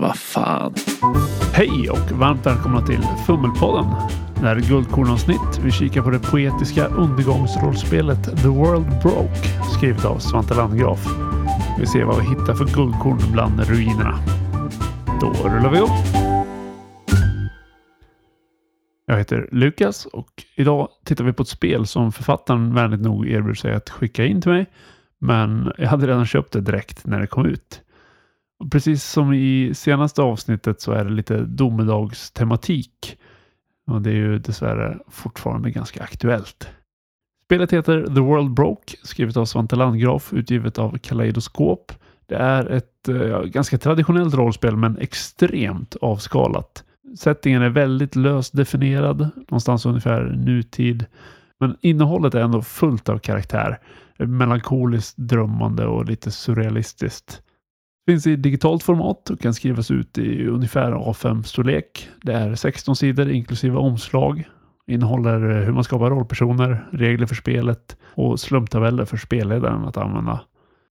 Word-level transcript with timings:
Vad 0.00 0.16
fan. 0.16 0.74
Hej 1.52 1.90
och 1.90 2.12
varmt 2.12 2.46
välkomna 2.46 2.86
till 2.86 3.02
Fummelpodden. 3.26 3.84
Det 4.34 4.40
här 4.40 4.56
är 4.56 4.60
Guldkornavsnitt. 4.60 5.60
Vi 5.64 5.72
kikar 5.72 6.02
på 6.02 6.10
det 6.10 6.18
poetiska 6.18 6.86
undergångsrollspelet 6.86 8.24
The 8.42 8.48
World 8.48 8.86
Broke 9.02 9.36
skrivet 9.78 10.04
av 10.04 10.18
Svante 10.18 10.54
Landgraf. 10.54 11.06
Vi 11.78 11.86
ser 11.86 12.04
vad 12.04 12.16
vi 12.16 12.28
hittar 12.28 12.54
för 12.54 12.64
guldkorn 12.64 13.32
bland 13.32 13.60
ruinerna. 13.60 14.18
Då 15.20 15.48
rullar 15.48 15.70
vi 15.70 15.78
upp. 15.78 16.24
Jag 19.06 19.18
heter 19.18 19.48
Lukas 19.52 20.06
och 20.06 20.44
idag 20.56 20.88
tittar 21.04 21.24
vi 21.24 21.32
på 21.32 21.42
ett 21.42 21.48
spel 21.48 21.86
som 21.86 22.12
författaren 22.12 22.74
vänligt 22.74 23.00
nog 23.00 23.28
erbjöd 23.28 23.58
sig 23.58 23.74
att 23.74 23.90
skicka 23.90 24.24
in 24.24 24.40
till 24.40 24.50
mig. 24.50 24.66
Men 25.18 25.72
jag 25.78 25.88
hade 25.88 26.06
redan 26.06 26.26
köpt 26.26 26.52
det 26.52 26.60
direkt 26.60 27.06
när 27.06 27.20
det 27.20 27.26
kom 27.26 27.46
ut. 27.46 27.83
Och 28.58 28.72
precis 28.72 29.04
som 29.04 29.32
i 29.32 29.72
senaste 29.74 30.22
avsnittet 30.22 30.80
så 30.80 30.92
är 30.92 31.04
det 31.04 31.10
lite 31.10 31.40
domedagstematik. 31.40 33.18
Och 33.86 34.02
det 34.02 34.10
är 34.10 34.14
ju 34.14 34.38
dessvärre 34.38 34.98
fortfarande 35.08 35.70
ganska 35.70 36.02
aktuellt. 36.02 36.68
Spelet 37.44 37.72
heter 37.72 38.06
The 38.14 38.20
World 38.20 38.54
Broke, 38.54 38.96
skrivet 39.02 39.36
av 39.36 39.44
Svante 39.44 39.76
Landgraf, 39.76 40.32
utgivet 40.32 40.78
av 40.78 40.98
Kaleidoskop. 40.98 41.92
Det 42.26 42.34
är 42.34 42.70
ett 42.70 43.08
eh, 43.08 43.42
ganska 43.42 43.78
traditionellt 43.78 44.34
rollspel 44.34 44.76
men 44.76 44.98
extremt 44.98 45.96
avskalat. 46.00 46.84
Settingen 47.18 47.62
är 47.62 47.68
väldigt 47.68 48.16
löst 48.16 48.56
definierad, 48.56 49.30
någonstans 49.36 49.86
ungefär 49.86 50.22
nutid. 50.24 51.06
Men 51.60 51.76
innehållet 51.80 52.34
är 52.34 52.40
ändå 52.40 52.62
fullt 52.62 53.08
av 53.08 53.18
karaktär. 53.18 53.78
Melankoliskt 54.18 55.16
drömmande 55.16 55.86
och 55.86 56.04
lite 56.04 56.30
surrealistiskt. 56.30 57.42
Finns 58.06 58.26
i 58.26 58.36
digitalt 58.36 58.82
format 58.82 59.30
och 59.30 59.40
kan 59.40 59.54
skrivas 59.54 59.90
ut 59.90 60.18
i 60.18 60.46
ungefär 60.46 60.92
A5-storlek. 60.92 62.08
Det 62.22 62.32
är 62.32 62.54
16 62.54 62.96
sidor 62.96 63.30
inklusive 63.30 63.76
omslag. 63.76 64.44
Innehåller 64.86 65.50
eh, 65.50 65.64
hur 65.64 65.72
man 65.72 65.84
skapar 65.84 66.10
rollpersoner, 66.10 66.88
regler 66.92 67.26
för 67.26 67.34
spelet 67.34 67.96
och 68.14 68.40
slumptabeller 68.40 69.04
för 69.04 69.16
spelledaren 69.16 69.84
att 69.84 69.96
använda. 69.96 70.40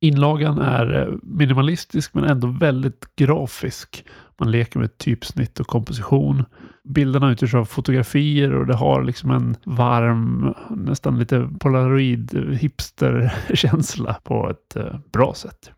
Inlagan 0.00 0.58
är 0.58 1.00
eh, 1.00 1.14
minimalistisk 1.22 2.14
men 2.14 2.24
ändå 2.24 2.46
väldigt 2.48 3.16
grafisk. 3.16 4.04
Man 4.38 4.50
leker 4.50 4.80
med 4.80 4.98
typsnitt 4.98 5.60
och 5.60 5.66
komposition. 5.66 6.44
Bilderna 6.84 7.30
utgörs 7.30 7.54
av 7.54 7.64
fotografier 7.64 8.54
och 8.54 8.66
det 8.66 8.74
har 8.74 9.02
liksom 9.02 9.30
en 9.30 9.56
varm, 9.64 10.54
nästan 10.70 11.18
lite 11.18 11.48
polaroid 11.60 12.34
eh, 12.34 12.42
hipster-känsla 12.42 14.16
på 14.24 14.50
ett 14.50 14.76
bra 15.12 15.34
sätt. 15.34 15.72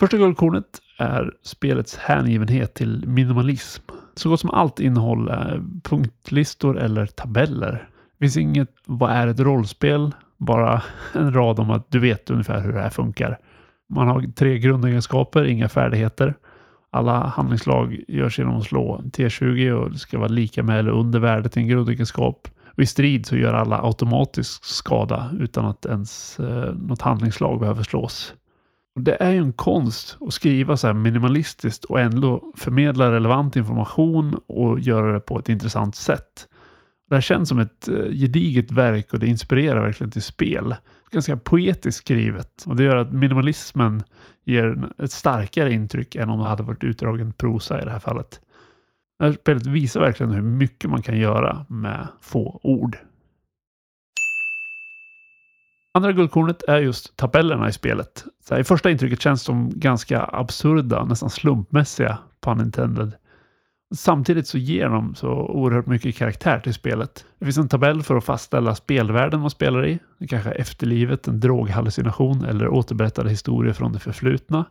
Första 0.00 0.16
guldkornet 0.16 0.80
är 0.98 1.32
spelets 1.42 1.96
hängivenhet 1.96 2.74
till 2.74 3.04
minimalism. 3.06 3.82
Så 4.14 4.28
gott 4.28 4.40
som 4.40 4.50
allt 4.50 4.80
innehåll 4.80 5.28
är 5.28 5.62
punktlistor 5.82 6.78
eller 6.78 7.06
tabeller. 7.06 7.88
Det 8.18 8.24
finns 8.24 8.36
inget 8.36 8.68
vad 8.86 9.10
är 9.10 9.26
ett 9.26 9.40
rollspel? 9.40 10.14
Bara 10.36 10.82
en 11.12 11.32
rad 11.34 11.60
om 11.60 11.70
att 11.70 11.90
du 11.90 11.98
vet 11.98 12.30
ungefär 12.30 12.60
hur 12.60 12.72
det 12.72 12.80
här 12.80 12.90
funkar. 12.90 13.38
Man 13.88 14.08
har 14.08 14.32
tre 14.32 14.58
grundegenskaper, 14.58 15.44
inga 15.44 15.68
färdigheter. 15.68 16.34
Alla 16.90 17.26
handlingslag 17.26 18.00
görs 18.08 18.38
genom 18.38 18.56
att 18.56 18.64
slå 18.64 19.00
T20 19.04 19.70
och 19.70 19.90
det 19.90 19.98
ska 19.98 20.18
vara 20.18 20.28
lika 20.28 20.62
med 20.62 20.78
eller 20.78 20.90
under 20.90 21.18
värdet 21.18 21.56
i 21.56 21.60
en 21.60 21.68
grundegenskap. 21.68 22.48
Och 22.66 22.82
I 22.82 22.86
strid 22.86 23.26
så 23.26 23.36
gör 23.36 23.54
alla 23.54 23.82
automatisk 23.82 24.64
skada 24.64 25.30
utan 25.40 25.64
att 25.64 25.86
ens 25.86 26.40
eh, 26.40 26.74
något 26.74 27.02
handlingslag 27.02 27.60
behöver 27.60 27.82
slås. 27.82 28.34
Det 28.98 29.16
är 29.20 29.32
ju 29.32 29.38
en 29.38 29.52
konst 29.52 30.16
att 30.20 30.32
skriva 30.32 30.76
så 30.76 30.86
här 30.86 30.94
minimalistiskt 30.94 31.84
och 31.84 32.00
ändå 32.00 32.52
förmedla 32.56 33.12
relevant 33.12 33.56
information 33.56 34.40
och 34.46 34.80
göra 34.80 35.12
det 35.12 35.20
på 35.20 35.38
ett 35.38 35.48
intressant 35.48 35.96
sätt. 35.96 36.48
Det 37.08 37.14
här 37.14 37.22
känns 37.22 37.48
som 37.48 37.58
ett 37.58 37.88
eh, 37.88 37.94
gediget 37.94 38.70
verk 38.70 39.12
och 39.12 39.18
det 39.18 39.26
inspirerar 39.26 39.82
verkligen 39.82 40.10
till 40.10 40.22
spel. 40.22 40.74
Ganska 41.10 41.36
poetiskt 41.36 41.98
skrivet 41.98 42.64
och 42.66 42.76
det 42.76 42.84
gör 42.84 42.96
att 42.96 43.12
minimalismen 43.12 44.02
ger 44.44 44.88
ett 44.98 45.12
starkare 45.12 45.72
intryck 45.72 46.14
än 46.14 46.30
om 46.30 46.38
det 46.38 46.44
hade 46.44 46.62
varit 46.62 46.84
utdragen 46.84 47.32
prosa 47.32 47.82
i 47.82 47.84
det 47.84 47.90
här 47.90 47.98
fallet. 47.98 48.40
Det 49.18 49.24
här 49.24 49.32
spelet 49.32 49.66
visar 49.66 50.00
verkligen 50.00 50.32
hur 50.32 50.42
mycket 50.42 50.90
man 50.90 51.02
kan 51.02 51.18
göra 51.18 51.66
med 51.68 52.06
få 52.20 52.60
ord. 52.62 52.98
Andra 55.96 56.12
guldkornet 56.12 56.62
är 56.62 56.78
just 56.78 57.16
tabellerna 57.16 57.68
i 57.68 57.72
spelet. 57.72 58.24
Så 58.44 58.54
här, 58.54 58.60
I 58.60 58.64
första 58.64 58.90
intrycket 58.90 59.20
känns 59.20 59.44
de 59.46 59.70
ganska 59.74 60.22
absurda, 60.22 61.04
nästan 61.04 61.30
slumpmässiga, 61.30 62.18
pun 62.40 62.60
intended. 62.60 63.12
Samtidigt 63.94 64.46
så 64.46 64.58
ger 64.58 64.88
de 64.88 65.14
så 65.14 65.28
oerhört 65.28 65.86
mycket 65.86 66.16
karaktär 66.16 66.60
till 66.60 66.74
spelet. 66.74 67.24
Det 67.38 67.44
finns 67.44 67.58
en 67.58 67.68
tabell 67.68 68.02
för 68.02 68.16
att 68.16 68.24
fastställa 68.24 68.74
spelvärlden 68.74 69.40
man 69.40 69.50
spelar 69.50 69.86
i. 69.86 69.98
Det 70.18 70.26
kanske 70.26 70.50
är 70.50 70.60
efterlivet, 70.60 71.28
en 71.28 71.40
droghallucination 71.40 72.44
eller 72.44 72.68
återberättade 72.68 73.30
historier 73.30 73.72
från 73.72 73.92
det 73.92 73.98
förflutna. 73.98 74.64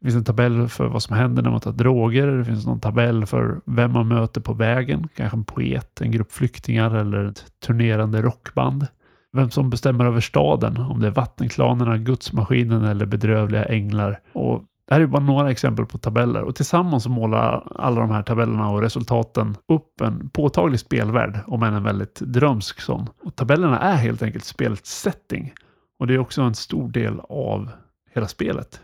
Det 0.00 0.06
finns 0.06 0.16
en 0.16 0.24
tabell 0.24 0.68
för 0.68 0.88
vad 0.88 1.02
som 1.02 1.16
händer 1.16 1.42
när 1.42 1.50
man 1.50 1.60
tar 1.60 1.72
droger. 1.72 2.26
Det 2.26 2.44
finns 2.44 2.66
någon 2.66 2.80
tabell 2.80 3.26
för 3.26 3.60
vem 3.64 3.92
man 3.92 4.08
möter 4.08 4.40
på 4.40 4.52
vägen. 4.52 5.08
Kanske 5.16 5.36
en 5.36 5.44
poet, 5.44 6.00
en 6.00 6.10
grupp 6.10 6.32
flyktingar 6.32 6.94
eller 6.94 7.24
ett 7.24 7.44
turnerande 7.66 8.22
rockband 8.22 8.86
vem 9.32 9.50
som 9.50 9.70
bestämmer 9.70 10.04
över 10.04 10.20
staden, 10.20 10.76
om 10.76 11.00
det 11.00 11.06
är 11.06 11.10
vattenklanerna, 11.10 11.98
gudsmaskinen 11.98 12.84
eller 12.84 13.06
bedrövliga 13.06 13.64
änglar. 13.64 14.20
Och 14.32 14.64
det 14.88 14.94
här 14.94 15.00
är 15.00 15.06
bara 15.06 15.22
några 15.22 15.50
exempel 15.50 15.86
på 15.86 15.98
tabeller 15.98 16.42
och 16.42 16.54
tillsammans 16.54 17.08
målar 17.08 17.72
alla 17.76 18.00
de 18.00 18.10
här 18.10 18.22
tabellerna 18.22 18.70
och 18.70 18.80
resultaten 18.80 19.56
upp 19.68 20.00
en 20.00 20.28
påtaglig 20.28 20.80
spelvärld, 20.80 21.38
om 21.46 21.62
än 21.62 21.74
en 21.74 21.82
väldigt 21.82 22.20
drömsk 22.20 22.80
sån. 22.80 23.08
Och 23.24 23.36
tabellerna 23.36 23.78
är 23.78 23.96
helt 23.96 24.22
enkelt 24.22 24.44
spelets 24.44 25.00
setting 25.00 25.52
och 25.98 26.06
det 26.06 26.14
är 26.14 26.18
också 26.18 26.42
en 26.42 26.54
stor 26.54 26.88
del 26.88 27.20
av 27.28 27.70
hela 28.14 28.28
spelet. 28.28 28.80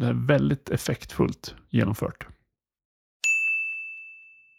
Det 0.00 0.06
är 0.06 0.12
väldigt 0.12 0.70
effektfullt 0.70 1.54
genomfört. 1.70 2.26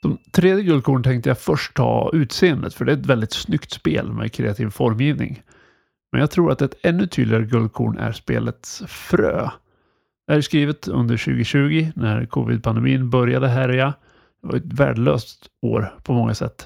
Som 0.01 0.17
tredje 0.31 0.63
guldkorn 0.63 1.03
tänkte 1.03 1.29
jag 1.29 1.39
först 1.39 1.73
ta 1.73 2.09
utseendet, 2.13 2.73
för 2.73 2.85
det 2.85 2.91
är 2.91 2.97
ett 2.97 3.05
väldigt 3.05 3.33
snyggt 3.33 3.71
spel 3.71 4.13
med 4.13 4.33
kreativ 4.33 4.69
formgivning. 4.69 5.41
Men 6.11 6.21
jag 6.21 6.31
tror 6.31 6.51
att 6.51 6.61
ett 6.61 6.75
ännu 6.83 7.07
tydligare 7.07 7.43
guldkorn 7.43 7.97
är 7.97 8.11
spelets 8.11 8.83
frö. 8.87 9.49
Det 10.27 10.33
är 10.33 10.41
skrivet 10.41 10.87
under 10.87 11.17
2020 11.17 11.91
när 11.95 12.25
covid-pandemin 12.25 13.09
började 13.09 13.47
härja. 13.47 13.93
Det 14.41 14.47
var 14.47 14.55
ett 14.55 14.73
värdelöst 14.73 15.47
år 15.61 15.93
på 16.03 16.13
många 16.13 16.33
sätt. 16.33 16.65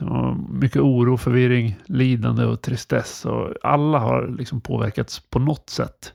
mycket 0.50 0.82
oro, 0.82 1.18
förvirring, 1.18 1.78
lidande 1.86 2.46
och 2.46 2.62
tristess. 2.62 3.26
Och 3.26 3.54
alla 3.64 4.00
har 4.00 4.36
liksom 4.38 4.62
påverkats 4.62 5.20
på 5.20 5.40
något 5.40 5.70
sätt. 5.70 6.14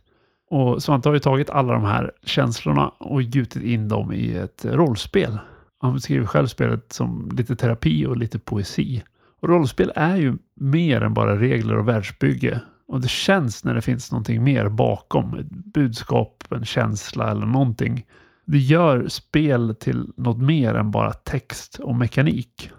Och 0.50 0.82
Svante 0.82 1.09
har 1.09 1.15
ju 1.15 1.21
tagit 1.21 1.50
alla 1.50 1.72
de 1.72 1.84
här 1.84 2.12
känslorna 2.22 2.88
och 2.88 3.22
gjutit 3.22 3.62
in 3.62 3.88
dem 3.88 4.12
i 4.12 4.37
ett 4.37 4.65
rollspel 4.65 5.38
han 5.86 5.94
beskriver 5.94 6.26
själv 6.26 6.47
spelet 6.47 6.92
som 6.92 7.30
lite 7.36 7.56
terapi 7.56 8.06
och 8.06 8.16
lite 8.16 8.38
poesi. 8.38 9.02
Och 9.41 9.48
rollspel 9.48 9.92
är 9.97 10.16
ju 10.16 10.36
mer 10.54 11.00
än 11.00 11.14
bara 11.14 11.41
regler 11.41 11.76
och 11.76 11.88
världsbygge. 11.88 12.60
Och 12.88 13.00
det 13.00 13.08
känns 13.08 13.64
när 13.64 13.74
det 13.74 13.82
finns 13.82 14.12
någonting 14.12 14.44
mer 14.44 14.69
bakom. 14.69 15.38
Ett 15.38 15.50
budskap, 15.50 16.44
en 16.50 16.64
känsla 16.64 17.30
eller 17.30 17.46
någonting. 17.46 18.06
Det 18.44 18.58
gör 18.58 19.08
spel 19.08 19.76
till 19.80 20.12
något 20.16 20.38
mer 20.38 20.75
än 20.75 20.91
bara 20.91 21.12
text 21.12 21.78
och 21.78 21.94
mekanik. 21.94 22.70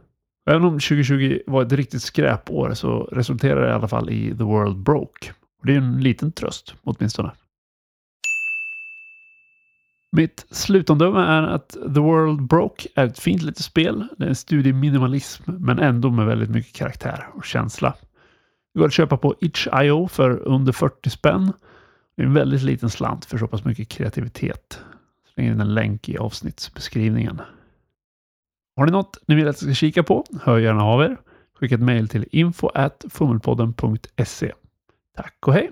Även 0.49 0.63
om 0.63 0.73
2020 0.73 1.39
var 1.47 1.63
ett 1.63 1.71
riktigt 1.71 2.01
skräpår 2.01 2.73
så 2.73 3.03
resulterar 3.03 3.61
det 3.61 3.67
i 3.67 3.73
alla 3.73 3.87
fall 3.87 4.09
i 4.09 4.37
The 4.37 4.43
World 4.43 4.77
Broke. 4.77 5.31
Och 5.59 5.65
det 5.65 5.73
är 5.73 5.77
en 5.77 6.01
liten 6.01 6.31
tröst 6.31 6.75
åtminstone. 6.83 7.31
Mitt 10.17 10.45
slutomdöme 10.49 11.19
är 11.19 11.43
att 11.43 11.69
The 11.69 11.99
World 11.99 12.41
Broke 12.41 12.89
är 12.95 13.05
ett 13.05 13.19
fint 13.19 13.41
litet 13.41 13.63
spel. 13.63 14.07
Det 14.17 14.23
är 14.23 14.29
en 14.29 14.35
studie 14.35 14.73
minimalism 14.73 15.51
men 15.51 15.79
ändå 15.79 16.09
med 16.09 16.25
väldigt 16.25 16.49
mycket 16.49 16.75
karaktär 16.75 17.27
och 17.33 17.45
känsla. 17.45 17.95
Det 18.73 18.79
går 18.79 18.87
att 18.87 18.93
köpa 18.93 19.17
på 19.17 19.35
itch.io 19.41 20.07
för 20.07 20.47
under 20.47 20.71
40 20.71 21.09
spänn. 21.09 21.53
Det 22.15 22.21
är 22.21 22.25
en 22.25 22.33
väldigt 22.33 22.61
liten 22.61 22.89
slant 22.89 23.25
för 23.25 23.37
så 23.37 23.47
pass 23.47 23.65
mycket 23.65 23.89
kreativitet. 23.89 24.79
Släng 25.33 25.47
in 25.47 25.61
en 25.61 25.73
länk 25.73 26.09
i 26.09 26.17
avsnittsbeskrivningen. 26.17 27.41
Har 28.75 28.85
ni 28.85 28.91
något 28.91 29.17
ni 29.27 29.35
vill 29.35 29.47
att 29.47 29.61
jag 29.61 29.69
ska 29.69 29.73
kika 29.73 30.03
på? 30.03 30.25
Hör 30.41 30.57
gärna 30.57 30.83
av 30.83 31.01
er. 31.01 31.17
Skicka 31.59 31.75
ett 31.75 31.81
mejl 31.81 32.07
till 32.07 32.25
info.fummelpodden.se. 32.31 34.53
Tack 35.15 35.47
och 35.47 35.53
hej! 35.53 35.71